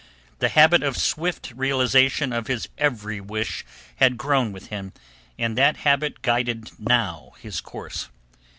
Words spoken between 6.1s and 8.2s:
guided now his course.